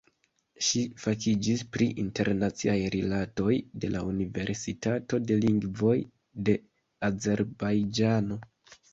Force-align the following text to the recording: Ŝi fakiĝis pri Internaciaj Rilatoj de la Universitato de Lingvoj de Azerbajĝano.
Ŝi 0.67 0.79
fakiĝis 1.01 1.59
pri 1.75 1.87
Internaciaj 2.03 2.77
Rilatoj 2.95 3.57
de 3.83 3.91
la 3.95 4.01
Universitato 4.11 5.19
de 5.31 5.37
Lingvoj 5.43 5.93
de 6.49 6.57
Azerbajĝano. 7.09 8.39